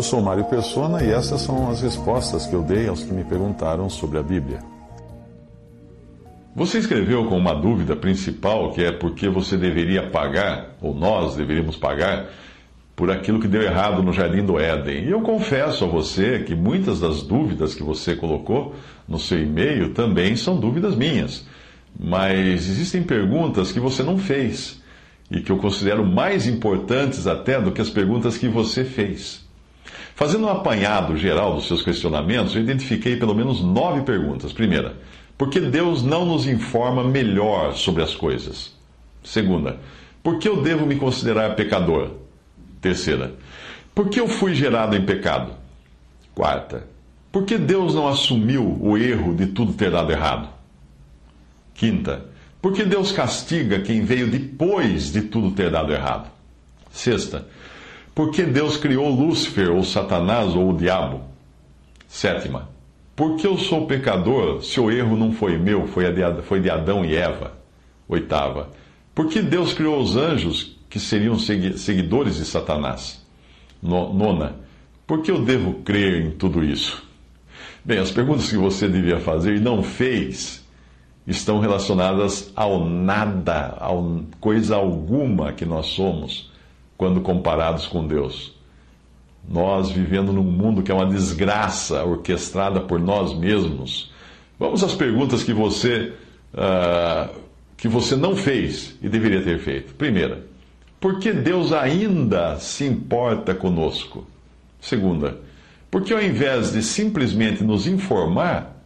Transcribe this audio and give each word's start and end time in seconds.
Eu 0.00 0.04
sou 0.04 0.22
Mário 0.22 0.46
Persona 0.46 1.04
e 1.04 1.10
essas 1.10 1.42
são 1.42 1.70
as 1.70 1.82
respostas 1.82 2.46
que 2.46 2.54
eu 2.54 2.62
dei 2.62 2.88
aos 2.88 3.04
que 3.04 3.12
me 3.12 3.22
perguntaram 3.22 3.90
sobre 3.90 4.16
a 4.16 4.22
Bíblia. 4.22 4.60
Você 6.56 6.78
escreveu 6.78 7.26
com 7.26 7.36
uma 7.36 7.52
dúvida 7.52 7.94
principal, 7.94 8.72
que 8.72 8.82
é 8.82 8.92
porque 8.92 9.28
você 9.28 9.58
deveria 9.58 10.08
pagar, 10.08 10.74
ou 10.80 10.94
nós 10.94 11.36
deveríamos 11.36 11.76
pagar, 11.76 12.30
por 12.96 13.10
aquilo 13.10 13.38
que 13.40 13.46
deu 13.46 13.60
errado 13.60 14.02
no 14.02 14.10
Jardim 14.10 14.42
do 14.42 14.58
Éden. 14.58 15.04
E 15.04 15.10
eu 15.10 15.20
confesso 15.20 15.84
a 15.84 15.88
você 15.88 16.38
que 16.44 16.54
muitas 16.54 16.98
das 16.98 17.22
dúvidas 17.22 17.74
que 17.74 17.82
você 17.82 18.16
colocou 18.16 18.74
no 19.06 19.18
seu 19.18 19.38
e-mail 19.38 19.92
também 19.92 20.34
são 20.34 20.58
dúvidas 20.58 20.96
minhas. 20.96 21.46
Mas 21.94 22.70
existem 22.70 23.02
perguntas 23.02 23.70
que 23.70 23.78
você 23.78 24.02
não 24.02 24.16
fez 24.16 24.80
e 25.30 25.42
que 25.42 25.52
eu 25.52 25.58
considero 25.58 26.06
mais 26.06 26.46
importantes 26.46 27.26
até 27.26 27.60
do 27.60 27.70
que 27.70 27.82
as 27.82 27.90
perguntas 27.90 28.38
que 28.38 28.48
você 28.48 28.82
fez. 28.82 29.49
Fazendo 30.20 30.44
um 30.44 30.50
apanhado 30.50 31.16
geral 31.16 31.54
dos 31.54 31.66
seus 31.66 31.80
questionamentos, 31.80 32.54
eu 32.54 32.60
identifiquei 32.60 33.16
pelo 33.16 33.34
menos 33.34 33.62
nove 33.62 34.02
perguntas. 34.02 34.52
Primeira, 34.52 34.96
por 35.38 35.48
que 35.48 35.58
Deus 35.58 36.02
não 36.02 36.26
nos 36.26 36.46
informa 36.46 37.02
melhor 37.02 37.72
sobre 37.72 38.02
as 38.02 38.14
coisas? 38.14 38.76
Segunda, 39.24 39.80
por 40.22 40.38
que 40.38 40.46
eu 40.46 40.60
devo 40.60 40.84
me 40.84 40.96
considerar 40.96 41.56
pecador? 41.56 42.16
Terceira, 42.82 43.32
por 43.94 44.10
que 44.10 44.20
eu 44.20 44.28
fui 44.28 44.54
gerado 44.54 44.94
em 44.94 45.06
pecado? 45.06 45.54
Quarta, 46.34 46.86
por 47.32 47.46
que 47.46 47.56
Deus 47.56 47.94
não 47.94 48.06
assumiu 48.06 48.76
o 48.78 48.98
erro 48.98 49.34
de 49.34 49.46
tudo 49.46 49.72
ter 49.72 49.90
dado 49.90 50.12
errado? 50.12 50.50
Quinta, 51.72 52.26
por 52.60 52.74
que 52.74 52.84
Deus 52.84 53.10
castiga 53.10 53.80
quem 53.80 54.04
veio 54.04 54.30
depois 54.30 55.10
de 55.10 55.22
tudo 55.22 55.52
ter 55.52 55.70
dado 55.70 55.94
errado? 55.94 56.30
Sexta, 56.90 57.46
por 58.14 58.30
que 58.30 58.42
Deus 58.42 58.76
criou 58.76 59.08
Lúcifer, 59.08 59.70
ou 59.70 59.82
Satanás, 59.82 60.54
ou 60.54 60.70
o 60.70 60.76
diabo? 60.76 61.22
Sétima, 62.08 62.68
por 63.14 63.36
que 63.36 63.46
eu 63.46 63.56
sou 63.56 63.86
pecador 63.86 64.62
se 64.62 64.80
o 64.80 64.90
erro 64.90 65.16
não 65.16 65.32
foi 65.32 65.56
meu, 65.56 65.86
foi 65.86 66.10
de 66.60 66.70
Adão 66.70 67.04
e 67.04 67.14
Eva? 67.14 67.52
Oitava, 68.08 68.70
por 69.14 69.28
que 69.28 69.40
Deus 69.40 69.72
criou 69.72 70.00
os 70.00 70.16
anjos 70.16 70.76
que 70.88 70.98
seriam 70.98 71.38
seguidores 71.38 72.36
de 72.36 72.44
Satanás? 72.44 73.24
Nona, 73.82 74.56
por 75.06 75.22
que 75.22 75.30
eu 75.30 75.42
devo 75.42 75.74
crer 75.82 76.26
em 76.26 76.30
tudo 76.32 76.64
isso? 76.64 77.02
Bem, 77.84 77.98
as 77.98 78.10
perguntas 78.10 78.50
que 78.50 78.56
você 78.56 78.88
devia 78.88 79.20
fazer 79.20 79.56
e 79.56 79.60
não 79.60 79.82
fez 79.82 80.66
estão 81.26 81.60
relacionadas 81.60 82.52
ao 82.56 82.84
nada, 82.84 83.76
a 83.78 83.90
coisa 84.40 84.76
alguma 84.76 85.52
que 85.52 85.64
nós 85.64 85.86
somos 85.86 86.50
quando 87.00 87.22
comparados 87.22 87.86
com 87.86 88.06
Deus. 88.06 88.52
Nós 89.48 89.90
vivendo 89.90 90.34
num 90.34 90.42
mundo 90.42 90.82
que 90.82 90.92
é 90.92 90.94
uma 90.94 91.06
desgraça 91.06 92.04
orquestrada 92.04 92.78
por 92.78 93.00
nós 93.00 93.32
mesmos. 93.32 94.12
Vamos 94.58 94.84
às 94.84 94.94
perguntas 94.94 95.42
que 95.42 95.54
você 95.54 96.12
uh, 96.52 97.34
que 97.74 97.88
você 97.88 98.14
não 98.14 98.36
fez 98.36 98.98
e 99.00 99.08
deveria 99.08 99.42
ter 99.42 99.58
feito. 99.60 99.94
Primeira, 99.94 100.44
por 101.00 101.18
que 101.18 101.32
Deus 101.32 101.72
ainda 101.72 102.56
se 102.56 102.84
importa 102.84 103.54
conosco? 103.54 104.26
Segunda, 104.78 105.38
por 105.90 106.02
que 106.02 106.12
ao 106.12 106.22
invés 106.22 106.70
de 106.74 106.82
simplesmente 106.82 107.64
nos 107.64 107.86
informar, 107.86 108.76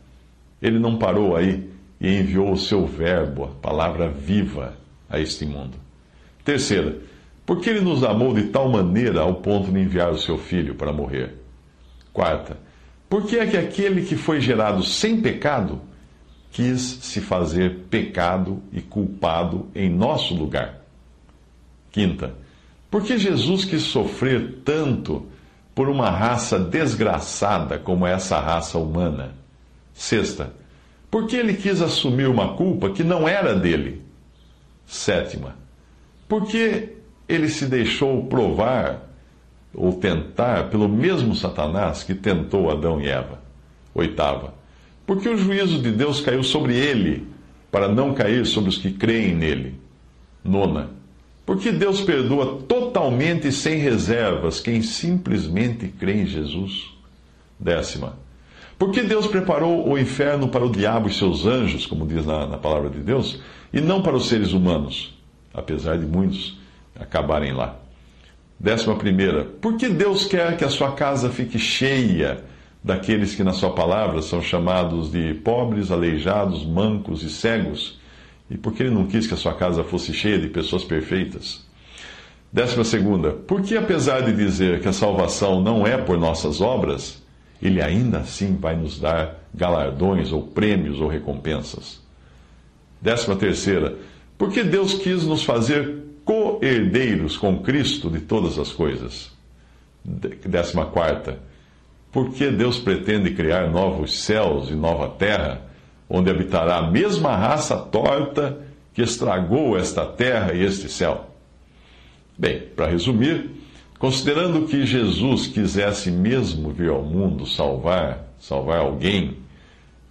ele 0.63 0.79
não 0.79 0.99
parou 0.99 1.35
aí 1.35 1.69
e 2.01 2.17
enviou 2.17 2.53
o 2.53 2.57
seu 2.57 2.87
verbo, 2.87 3.47
a 3.47 3.49
palavra 3.49 4.09
viva, 4.09 4.77
a 5.11 5.19
este 5.19 5.45
mundo? 5.45 5.77
Terceira, 6.45 6.97
porque 7.47 7.71
ele 7.71 7.81
nos 7.81 8.03
amou 8.03 8.33
de 8.33 8.45
tal 8.45 8.69
maneira 8.69 9.21
ao 9.21 9.35
ponto 9.35 9.71
de 9.71 9.79
enviar 9.79 10.11
o 10.11 10.19
seu 10.19 10.39
filho 10.39 10.75
para 10.75 10.93
morrer. 10.93 11.35
Quarta, 12.13 12.57
porque 13.09 13.37
é 13.37 13.47
que 13.47 13.57
aquele 13.57 14.03
que 14.03 14.17
foi 14.17 14.41
gerado 14.41 14.83
sem 14.83 15.21
pecado 15.21 15.81
quis 16.51 16.81
se 16.81 17.21
fazer 17.21 17.87
pecado 17.91 18.63
e 18.73 18.81
culpado 18.81 19.69
em 19.75 19.91
nosso 19.91 20.35
lugar. 20.35 20.81
Quinta, 21.91 22.35
porque 22.91 23.19
Jesus 23.19 23.65
quis 23.65 23.83
sofrer 23.83 24.61
tanto 24.65 25.27
por 25.75 25.89
uma 25.89 26.09
raça 26.11 26.59
desgraçada 26.59 27.77
como 27.79 28.07
essa 28.07 28.39
raça 28.39 28.79
humana. 28.79 29.35
Sexta, 29.93 30.53
porque 31.11 31.37
ele 31.37 31.55
quis 31.55 31.83
assumir 31.83 32.29
uma 32.29 32.55
culpa 32.55 32.91
que 32.91 33.03
não 33.03 33.29
era 33.29 33.55
dele. 33.55 34.03
Sétima, 34.87 35.57
porque 36.29 36.94
ele 37.29 37.49
se 37.49 37.67
deixou 37.67 38.25
provar 38.27 39.03
ou 39.75 39.93
tentar 39.95 40.71
pelo 40.71 40.89
mesmo 40.89 41.35
Satanás 41.35 42.03
que 42.03 42.15
tentou 42.15 42.71
Adão 42.71 43.01
e 43.01 43.09
Eva. 43.09 43.41
Oitava, 43.95 44.55
porque 45.07 45.29
o 45.29 45.37
juízo 45.37 45.81
de 45.81 45.91
Deus 45.91 46.21
caiu 46.21 46.43
sobre 46.43 46.77
ele, 46.77 47.27
para 47.71 47.89
não 47.89 48.15
cair 48.15 48.47
sobre 48.47 48.71
os 48.71 48.79
que 48.79 48.93
creem 48.93 49.35
nele. 49.35 49.75
Nona, 50.45 50.91
porque 51.47 51.73
Deus 51.73 52.01
perdoa 52.01 52.63
totalmente 52.69 53.49
e 53.49 53.53
sem 53.53 53.79
reservas 53.79 54.61
quem 54.61 54.83
simplesmente 54.83 55.89
crê 55.89 56.23
em 56.23 56.27
Jesus. 56.27 56.93
Décima, 57.59 58.19
porque 58.79 59.03
Deus 59.03 59.27
preparou 59.27 59.89
o 59.89 59.99
inferno 59.99 60.49
para 60.49 60.65
o 60.65 60.71
diabo 60.71 61.09
e 61.09 61.13
seus 61.13 61.47
anjos, 61.47 61.87
como 61.87 62.07
diz 62.07 62.27
na, 62.27 62.47
na 62.47 62.59
palavra 62.59 62.91
de 62.91 62.99
Deus, 62.99 63.41
e 63.73 63.81
não 63.81 64.03
para 64.03 64.17
os 64.17 64.29
seres 64.29 64.53
humanos, 64.53 65.17
apesar 65.53 65.97
de 65.97 66.05
muitos 66.05 66.59
acabarem 66.99 67.53
lá. 67.53 67.77
Décima 68.59 68.97
primeira, 68.97 69.45
por 69.45 69.77
que 69.77 69.89
Deus 69.89 70.27
quer 70.27 70.57
que 70.57 70.65
a 70.65 70.69
sua 70.69 70.93
casa 70.93 71.29
fique 71.29 71.59
cheia 71.59 72.43
daqueles 72.83 73.35
que 73.35 73.43
na 73.43 73.53
sua 73.53 73.71
palavra 73.71 74.23
são 74.23 74.41
chamados 74.41 75.11
de 75.11 75.35
pobres, 75.35 75.91
aleijados, 75.91 76.65
mancos 76.65 77.23
e 77.23 77.31
cegos? 77.31 77.99
E 78.51 78.57
por 78.57 78.73
que 78.73 78.83
ele 78.83 78.95
não 78.95 79.07
quis 79.07 79.27
que 79.27 79.35
a 79.35 79.39
sua 79.39 79.55
casa 79.55 79.83
fosse 79.83 80.13
cheia 80.13 80.39
de 80.39 80.49
pessoas 80.49 80.85
perfeitas? 80.85 81.65
Décima 82.53 82.85
segunda, 82.85 83.33
por 83.33 83.63
que 83.63 83.77
apesar 83.77 84.21
de 84.21 84.33
dizer 84.33 84.81
que 84.81 84.89
a 84.89 84.93
salvação 84.93 85.61
não 85.61 85.85
é 85.85 85.97
por 85.97 86.17
nossas 86.17 86.61
obras, 86.61 87.21
ele 87.61 87.83
ainda 87.83 88.19
assim 88.19 88.57
vai 88.57 88.77
nos 88.77 89.01
dar 89.01 89.41
galardões 89.53 90.31
ou 90.31 90.43
prêmios 90.43 91.01
ou 91.01 91.09
recompensas? 91.09 92.01
Décima 93.03 93.35
terceira, 93.35 93.97
por 94.39 94.53
que 94.53 94.63
Deus 94.63 94.95
quis 94.95 95.25
nos 95.25 95.43
fazer 95.43 96.05
co-herdeiros 96.59 97.37
com 97.37 97.59
Cristo 97.59 98.11
de 98.11 98.21
todas 98.21 98.59
as 98.59 98.73
coisas. 98.73 99.33
Décima 100.05 100.87
quarta, 100.87 101.39
porque 102.13 102.51
Deus 102.51 102.79
pretende 102.79 103.33
criar 103.33 103.71
novos 103.71 104.23
céus 104.23 104.71
e 104.71 104.75
nova 104.75 105.09
terra, 105.09 105.63
onde 106.09 106.31
habitará 106.31 106.77
a 106.77 106.91
mesma 106.91 107.35
raça 107.35 107.77
torta 107.77 108.59
que 108.93 109.03
estragou 109.03 109.77
esta 109.77 110.05
terra 110.05 110.53
e 110.53 110.63
este 110.63 110.89
céu? 110.89 111.31
Bem, 112.37 112.61
para 112.77 112.87
resumir, 112.87 113.51
considerando 113.99 114.67
que 114.67 114.85
Jesus 114.85 115.47
quisesse 115.47 116.11
mesmo 116.11 116.71
vir 116.71 116.91
ao 116.91 117.03
mundo 117.03 117.47
salvar, 117.47 118.29
salvar 118.39 118.81
alguém, 118.81 119.39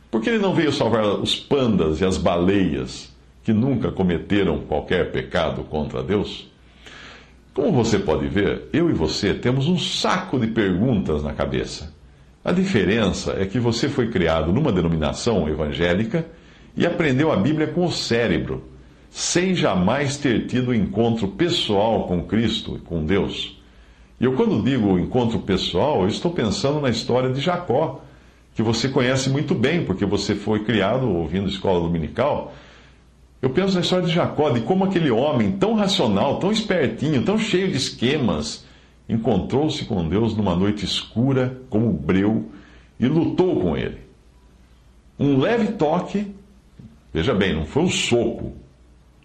por 0.10 0.22
que 0.22 0.30
ele 0.30 0.40
não 0.40 0.56
veio 0.56 0.74
salvar 0.74 1.06
os 1.06 1.36
pandas 1.36 2.02
e 2.02 2.06
as 2.06 2.18
baleias? 2.18 3.13
Que 3.44 3.52
nunca 3.52 3.92
cometeram 3.92 4.60
qualquer 4.60 5.12
pecado 5.12 5.64
contra 5.64 6.02
Deus? 6.02 6.50
Como 7.54 7.72
você 7.72 8.00
pode 8.00 8.28
ver, 8.28 8.64
eu 8.74 8.90
e 8.90 8.94
você 8.94 9.34
temos 9.34 9.68
um 9.68 9.78
saco 9.78 10.40
de 10.40 10.48
perguntas 10.48 11.22
na 11.22 11.34
cabeça. 11.34 11.94
A 12.44 12.52
diferença 12.52 13.36
é 13.38 13.46
que 13.46 13.60
você 13.60 13.88
foi 13.88 14.10
criado 14.10 14.52
numa 14.52 14.72
denominação 14.72 15.48
evangélica 15.48 16.26
e 16.76 16.86
aprendeu 16.86 17.32
a 17.32 17.36
Bíblia 17.36 17.68
com 17.68 17.86
o 17.86 17.92
cérebro, 17.92 18.64
sem 19.12 19.54
jamais 19.54 20.18
ter 20.18 20.48
tido 20.48 20.74
encontro 20.74 21.28
pessoal 21.28 22.08
com 22.08 22.24
Cristo 22.24 22.76
e 22.76 22.80
com 22.80 23.06
Deus. 23.06 23.62
E 24.20 24.26
eu, 24.26 24.34
quando 24.34 24.64
digo 24.64 24.98
encontro 24.98 25.40
pessoal, 25.40 26.02
eu 26.02 26.08
estou 26.08 26.32
pensando 26.32 26.82
na 26.82 26.90
história 26.90 27.30
de 27.32 27.40
Jacó, 27.40 28.02
que 28.56 28.64
você 28.64 28.90
conhece 28.90 29.30
muito 29.30 29.54
bem, 29.54 29.86
porque 29.86 30.06
você 30.06 30.34
foi 30.34 30.64
criado 30.64 31.08
ouvindo 31.08 31.48
escola 31.48 31.82
dominical 31.82 32.54
Eu 33.44 33.50
penso 33.50 33.76
na 33.76 33.82
história 33.82 34.08
de 34.08 34.14
Jacó, 34.14 34.52
de 34.52 34.62
como 34.62 34.86
aquele 34.86 35.12
homem 35.12 35.52
tão 35.52 35.74
racional, 35.74 36.40
tão 36.40 36.50
espertinho, 36.50 37.26
tão 37.26 37.38
cheio 37.38 37.70
de 37.70 37.76
esquemas, 37.76 38.66
encontrou-se 39.10 39.84
com 39.84 40.08
Deus 40.08 40.34
numa 40.34 40.56
noite 40.56 40.86
escura, 40.86 41.60
como 41.70 41.92
breu, 41.92 42.50
e 42.98 43.06
lutou 43.06 43.60
com 43.60 43.76
ele. 43.76 43.98
Um 45.20 45.38
leve 45.40 45.74
toque, 45.74 46.34
veja 47.14 47.36
bem, 47.36 47.54
não 47.54 47.66
foi 47.66 47.84
um 47.84 47.90
soco, 47.90 48.54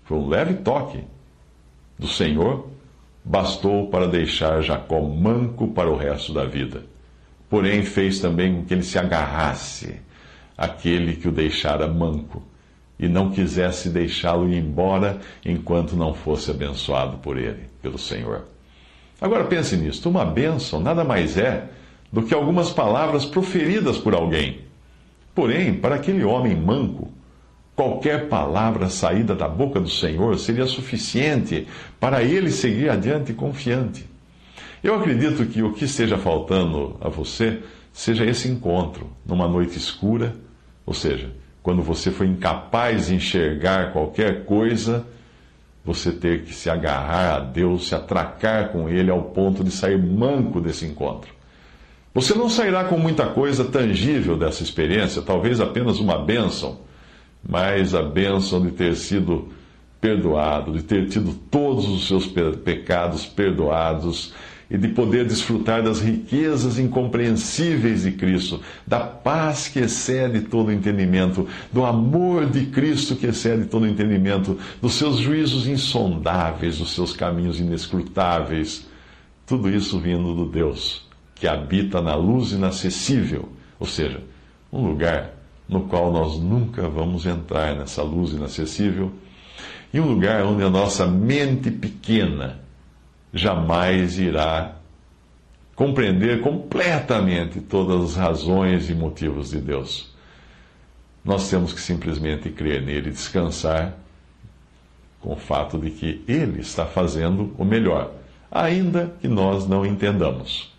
foi 0.03 0.19
um 0.19 0.26
leve 0.26 0.55
toque 0.55 0.99
do 1.97 2.09
Senhor, 2.09 2.69
bastou 3.25 3.87
para 3.87 4.09
deixar 4.09 4.62
Jacó 4.62 5.00
manco 5.00 5.69
para 5.69 5.88
o 5.88 5.97
resto 5.97 6.35
da 6.35 6.44
vida. 6.44 6.82
Porém, 7.49 7.85
fez 7.85 8.19
também 8.19 8.53
com 8.53 8.65
que 8.65 8.75
ele 8.75 8.82
se 8.82 8.99
agarrasse 8.99 9.94
àquele 10.56 11.15
que 11.15 11.29
o 11.29 11.32
deixara 11.32 11.87
manco 11.87 12.43
e 12.99 13.09
não 13.09 13.31
quisesse 13.31 13.89
deixá-lo 13.89 14.49
ir 14.49 14.56
embora 14.56 15.19
enquanto 15.45 15.97
não 15.97 16.15
fosse 16.15 16.50
abençoado 16.50 17.19
por 17.19 17.39
ele, 17.39 17.69
pelo 17.81 17.99
Senhor. 17.99 18.43
Agora 19.21 19.45
pense 19.45 19.77
nisto: 19.77 20.09
uma 20.09 20.25
bênção 20.25 20.81
nada 20.81 21.05
mais 21.05 21.37
é 21.37 21.69
do 22.12 22.23
que 22.23 22.35
algumas 22.35 22.71
palavras 22.71 23.25
proferidas 23.25 23.99
por 23.99 24.15
alguém. 24.15 24.61
Porém, 25.35 25.75
para 25.75 25.97
aquele 25.97 26.25
homem 26.25 26.56
manco, 26.56 27.12
qualquer 27.77 28.29
palavra 28.29 28.89
saída 28.89 29.37
da 29.37 29.49
boca 29.49 29.79
do 29.79 29.89
Senhor 29.89 30.37
seria 30.39 30.67
suficiente 30.67 31.67
para 32.01 32.23
ele 32.23 32.51
seguir 32.51 32.91
adiante 32.91 33.33
confiante. 33.33 34.05
Eu 34.83 34.94
acredito 34.94 35.47
que 35.47 35.62
o 35.62 35.73
que 35.73 35.85
esteja 35.85 36.19
faltando 36.19 36.97
a 37.01 37.09
você 37.09 37.61
seja 37.93 38.25
esse 38.25 38.49
encontro 38.49 39.11
numa 39.27 39.49
noite 39.49 39.77
escura, 39.77 40.35
ou 40.87 40.94
seja, 40.94 41.33
quando 41.69 41.82
você 41.82 42.11
foi 42.11 42.26
incapaz 42.29 43.09
de 43.09 43.17
enxergar 43.17 43.93
qualquer 43.93 44.47
coisa, 44.47 45.05
você 45.85 46.11
ter 46.11 46.44
que 46.44 46.55
se 46.55 46.70
agarrar 46.70 47.37
a 47.37 47.41
Deus, 47.41 47.88
se 47.88 47.94
atracar 47.94 48.70
com 48.70 48.88
Ele 48.88 49.11
ao 49.11 49.25
ponto 49.25 49.62
de 49.62 49.70
sair 49.70 49.99
manco 49.99 50.62
desse 50.62 50.87
encontro. 50.87 51.31
Você 52.15 52.32
não 52.32 52.49
sairá 52.49 52.85
com 52.85 52.97
muita 52.97 53.26
coisa 53.26 53.67
tangível 53.67 54.35
dessa 54.35 54.62
experiência, 54.62 55.20
talvez 55.20 55.61
apenas 55.61 55.99
uma 55.99 56.19
bênção, 56.19 56.79
mas 57.47 57.94
a 57.94 58.00
bênção 58.00 58.62
de 58.62 58.70
ter 58.70 58.97
sido 58.97 59.50
perdoado, 60.00 60.73
de 60.73 60.82
ter 60.82 61.06
tido 61.11 61.35
todos 61.50 61.87
os 61.87 62.09
seus 62.09 62.26
pecados 62.65 63.26
perdoados 63.26 64.32
e 64.70 64.76
de 64.76 64.88
poder 64.88 65.26
desfrutar 65.26 65.82
das 65.82 66.00
riquezas 66.00 66.79
incompreensíveis 66.79 68.03
de 68.03 68.12
Cristo, 68.12 68.61
da 68.87 69.00
paz 69.00 69.67
que 69.67 69.79
excede 69.79 70.43
todo 70.43 70.70
entendimento, 70.70 71.49
do 71.73 71.85
amor 71.85 72.47
de 72.47 72.67
Cristo 72.67 73.17
que 73.17 73.26
excede 73.26 73.65
todo 73.67 73.87
entendimento, 73.87 74.59
dos 74.81 74.94
seus 74.94 75.19
juízos 75.19 75.67
insondáveis, 75.67 76.79
dos 76.79 76.94
seus 76.94 77.15
caminhos 77.15 77.59
inescrutáveis. 77.59 78.87
Tudo 79.47 79.70
isso 79.70 79.99
vindo 79.99 80.35
do 80.35 80.44
Deus 80.44 81.09
que 81.35 81.47
habita 81.47 82.03
na 82.03 82.15
luz 82.15 82.53
inacessível, 82.53 83.49
ou 83.79 83.87
seja, 83.87 84.20
um 84.73 84.87
lugar 84.87 85.35
no 85.69 85.82
qual 85.82 86.12
nós 86.12 86.38
nunca 86.38 86.88
vamos 86.88 87.25
entrar 87.26 87.76
nessa 87.76 88.03
luz 88.03 88.32
inacessível, 88.32 89.12
e 89.94 90.00
um 90.00 90.06
lugar 90.06 90.44
onde 90.44 90.62
a 90.62 90.69
nossa 90.69 91.06
mente 91.06 91.70
pequena 91.70 92.61
jamais 93.33 94.19
irá 94.19 94.77
compreender 95.75 96.41
completamente 96.41 97.61
todas 97.61 98.11
as 98.11 98.17
razões 98.17 98.91
e 98.91 98.95
motivos 98.95 99.51
de 99.51 99.59
Deus. 99.59 100.13
Nós 101.25 101.49
temos 101.49 101.73
que 101.73 101.81
simplesmente 101.81 102.51
crer 102.51 102.83
nele 102.83 103.11
e 103.11 103.13
descansar 103.13 103.95
com 105.21 105.33
o 105.33 105.37
fato 105.37 105.79
de 105.79 105.91
que 105.91 106.25
ele 106.27 106.61
está 106.61 106.87
fazendo 106.87 107.55
o 107.59 107.65
melhor, 107.65 108.13
ainda 108.51 109.15
que 109.21 109.29
nós 109.29 109.69
não 109.69 109.85
entendamos. 109.85 110.73